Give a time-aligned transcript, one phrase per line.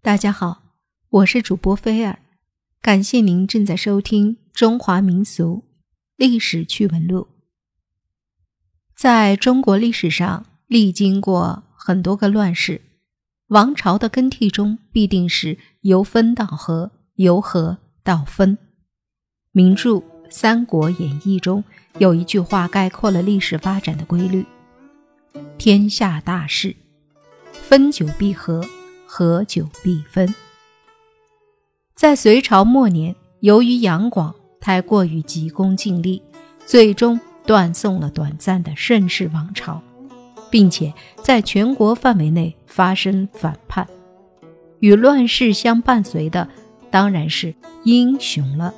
[0.00, 0.62] 大家好，
[1.10, 2.20] 我是主播菲尔，
[2.80, 5.64] 感谢您正在收听《中华民俗
[6.16, 7.22] 历史趣闻录》。
[8.96, 12.80] 在中国历史上，历经过很多个乱世，
[13.48, 18.56] 王朝的更替中必定是由分到合，由合到分。
[19.50, 19.90] 名著
[20.30, 21.64] 《三国演义》中
[21.98, 24.46] 有一句话概括了历史发展的规律
[25.58, 26.76] ：“天下大事，
[27.52, 28.64] 分久必合。”
[29.10, 30.32] 合久必分。
[31.94, 36.22] 在隋朝末年，由于杨广太过于急功近利，
[36.66, 39.80] 最终断送了短暂的盛世王朝，
[40.50, 40.92] 并且
[41.22, 43.88] 在全国范围内发生反叛。
[44.80, 46.46] 与乱世相伴随的，
[46.90, 48.74] 当然是英雄了。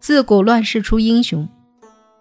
[0.00, 1.46] 自古乱世出英雄，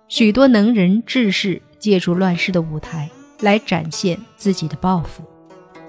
[0.09, 5.23] 许多能人志士借助乱世的舞台来展现自己的抱负。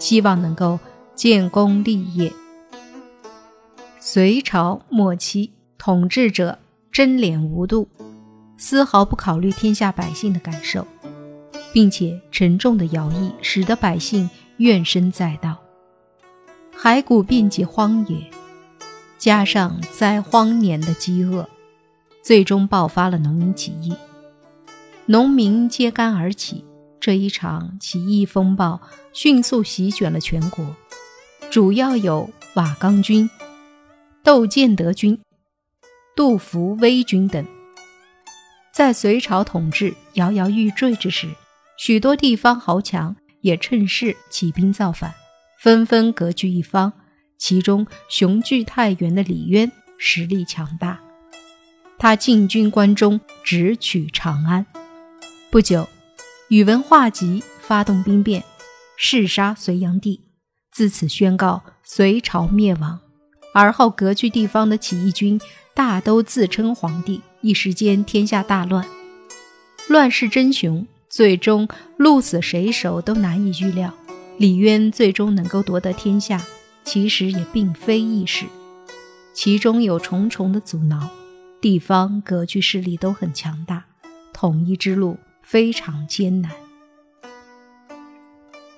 [0.04, 0.78] 希望能够
[1.14, 2.30] 建功立业。
[3.98, 6.58] 隋朝末期，统治者
[6.92, 7.88] 真廉无度，
[8.58, 10.86] 丝毫不考虑天下百姓的感受，
[11.72, 15.56] 并且沉重的徭役使得百姓怨声载道，
[16.76, 18.30] 骸骨遍及荒野，
[19.16, 21.48] 加上灾荒年的饥饿，
[22.22, 23.94] 最终爆发了农民起义，
[25.06, 26.62] 农民揭竿而起。
[27.04, 28.80] 这一场起义风暴
[29.12, 30.74] 迅速席卷了全国，
[31.50, 33.28] 主要有瓦岗军、
[34.22, 35.20] 窦建德军、
[36.16, 37.44] 杜伏威军等。
[38.72, 41.28] 在隋朝统治摇摇欲坠之时，
[41.76, 45.12] 许多地方豪强也趁势起兵造反，
[45.60, 46.90] 纷纷割据一方。
[47.36, 50.98] 其中雄踞太原的李渊实力强大，
[51.98, 54.64] 他进军关中，直取长安。
[55.50, 55.86] 不久。
[56.48, 58.44] 宇文化及发动兵变，
[58.98, 60.20] 弑杀隋炀帝，
[60.70, 63.00] 自此宣告隋朝灭亡。
[63.54, 65.40] 而后割据地方的起义军
[65.74, 68.86] 大都自称皇帝，一时间天下大乱，
[69.88, 73.94] 乱世真雄，最终鹿死谁手都难以预料。
[74.36, 76.44] 李渊最终能够夺得天下，
[76.84, 78.44] 其实也并非易事，
[79.32, 81.08] 其中有重重的阻挠，
[81.62, 83.84] 地方割据势力都很强大，
[84.34, 85.16] 统一之路。
[85.44, 86.50] 非常艰难。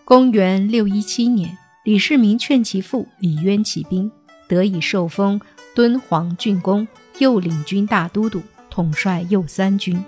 [0.04, 4.10] 公元六一七年，李世民劝其父李渊起兵，
[4.47, 5.41] 得以受封
[5.75, 6.87] 敦煌郡公，
[7.19, 10.04] 右领军大都督，统帅右三军。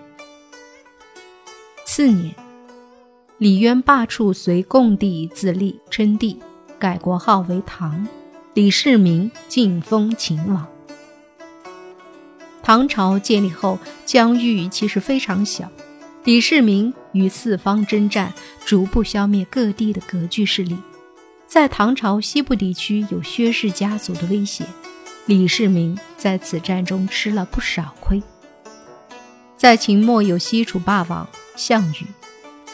[1.85, 2.35] 次年，
[3.39, 6.39] 李渊罢黜隋共帝，自立称帝，
[6.79, 8.07] 改国号为唐。
[8.55, 10.67] 李世民晋封秦王。
[12.63, 15.71] 唐朝建立后，疆域其实非常小。
[16.29, 18.35] 李世民与四方征战，
[18.67, 20.77] 逐步消灭各地的割据势力。
[21.47, 24.63] 在唐朝西部地区有薛氏家族的威胁，
[25.25, 28.23] 李世民在此战中吃了不少亏。
[29.57, 32.05] 在秦末有西楚霸王项羽，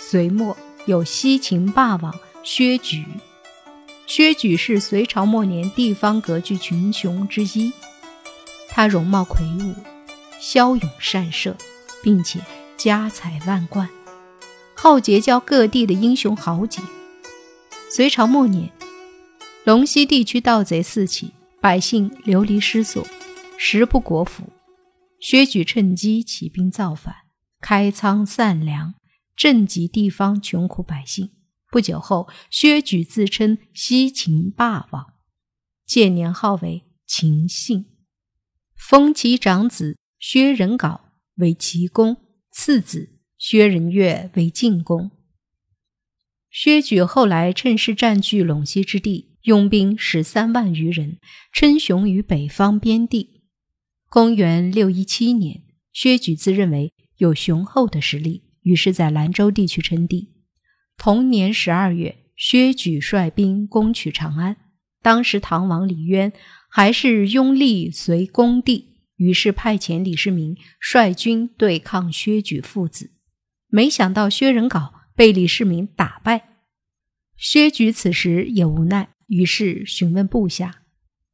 [0.00, 0.56] 隋末
[0.87, 2.12] 有西秦霸王
[2.43, 3.04] 薛举。
[4.09, 7.72] 薛举是隋朝末年地方割据群雄之一，
[8.69, 9.76] 他容貌魁梧，
[10.41, 11.56] 骁勇善射，
[12.03, 12.41] 并且。
[12.84, 13.88] 家财万贯，
[14.76, 16.82] 好结交各地的英雄豪杰。
[17.90, 18.70] 隋朝末年，
[19.64, 23.02] 陇西地区盗贼四起，百姓流离失所，
[23.56, 24.50] 食不果腹。
[25.18, 27.14] 薛举趁机起兵造反，
[27.58, 28.92] 开仓散粮，
[29.34, 31.30] 赈济地方穷苦百姓。
[31.70, 35.14] 不久后，薛举自称西秦霸王，
[35.86, 37.86] 建年号为秦信，
[38.76, 41.00] 封其长子薛仁杲
[41.36, 42.18] 为齐公。
[42.56, 45.10] 次子薛仁岳为晋公。
[46.48, 51.19] 薛举后来趁势占据陇西之地，拥兵十三万余人，
[51.53, 53.43] 称雄于北方边地。
[54.09, 60.31] 公元六一七年，薛举自认为有雄厚的实力，于是，在兰州地区称帝。
[60.97, 64.56] 同年十二月，薛举率兵攻取长安。
[65.02, 66.32] 当时唐王李渊
[66.70, 68.94] 还是拥立隋恭帝。
[69.16, 73.12] 于是派遣李世民率军对抗薛举父子，
[73.69, 76.49] 没想到薛仁杲被李世民打败。
[77.37, 80.82] 薛举此时也无奈，于是询问部下：“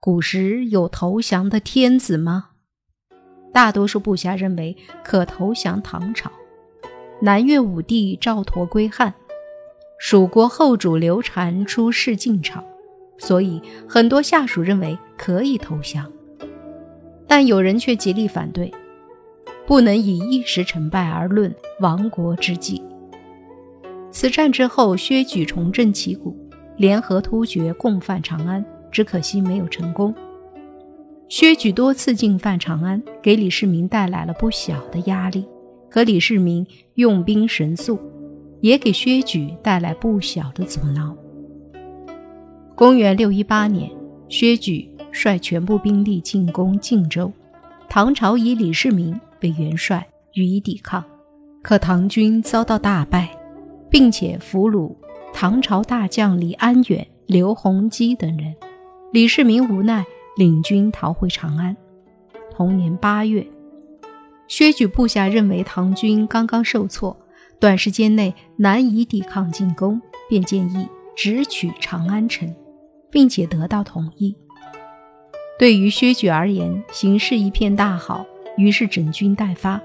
[0.01, 2.51] 古时有投降的天子吗？”
[3.53, 6.31] 大多数部下认为可投降唐朝。
[7.23, 9.13] 南越武帝赵佗归汉，
[9.99, 12.65] 蜀国后主刘禅出仕晋朝，
[13.19, 16.11] 所以很多下属认为可以投降。
[17.31, 18.73] 但有人却极力反对，
[19.65, 22.83] 不能以一时成败而论亡国之计。
[24.11, 26.37] 此战之后，薛举重振旗鼓，
[26.77, 30.13] 联合突厥共犯长安，只可惜没有成功。
[31.29, 35.47] 薛举多次进犯长安，给李世民带来了不小的压力。
[35.89, 37.97] 可李世民用兵神速，
[38.61, 41.17] 也给薛举带来不小的阻挠。
[42.75, 43.89] 公元六一八年，
[44.29, 47.33] 薛举率全部兵力进攻晋州，
[47.89, 51.05] 唐朝以李世民为元帅予以抵抗，
[51.63, 53.29] 可唐军遭到大败，
[53.91, 54.95] 并且俘虏
[55.33, 58.55] 唐朝大将李安远、刘弘基等人。
[59.13, 60.05] 李世民无奈。
[60.37, 61.77] 领军逃回长安。
[62.51, 63.47] 同年八月，
[64.49, 67.15] 薛举部下认为唐军刚刚受挫，
[67.59, 72.55] 短时间内难以抵抗进攻，便建议直取长安城，
[73.11, 74.35] 并且得到同意。
[75.61, 78.25] 对于薛举而言，形势一片大好，
[78.57, 79.79] 于是整军待发。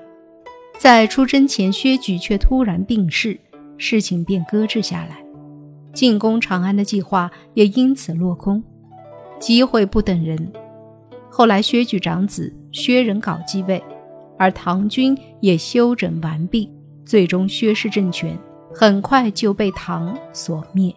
[0.79, 3.37] 在出征前，薛举却突然病逝，
[3.77, 5.21] 事情便搁置下来，
[5.93, 8.63] 进攻长安的计划也因此落空。
[9.37, 10.49] 机会不等人。
[11.29, 13.83] 后来，薛举长子薛仁杲继位，
[14.37, 16.71] 而唐军也休整完毕，
[17.05, 18.39] 最终薛氏政权
[18.73, 20.95] 很快就被唐所灭。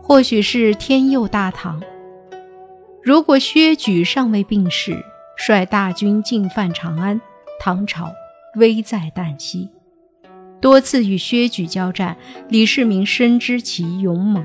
[0.00, 1.82] 或许是天佑大唐。
[3.08, 5.02] 如果薛举尚未病逝，
[5.34, 7.18] 率大军进犯长安，
[7.58, 8.12] 唐朝
[8.56, 9.66] 危在旦夕。
[10.60, 12.14] 多次与薛举交战，
[12.50, 14.44] 李世民深知其勇猛。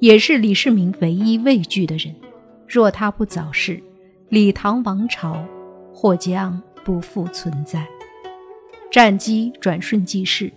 [0.00, 2.16] 也是李世民唯一畏惧的人。
[2.66, 3.82] 若他不早逝，
[4.30, 5.44] 李唐王朝
[5.92, 7.86] 或将不复存在。
[8.90, 10.50] 战机转瞬即逝，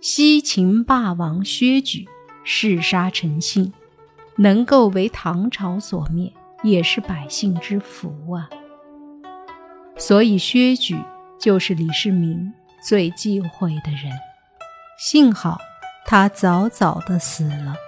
[0.00, 2.04] 西秦霸王薛举
[2.42, 3.72] 嗜杀成性，
[4.34, 6.32] 能够为唐朝所灭，
[6.62, 8.48] 也是百姓之福啊。
[9.96, 10.98] 所以薛举
[11.38, 14.12] 就是李世民最忌讳的人。
[14.98, 15.58] 幸好
[16.06, 17.85] 他早早的死了。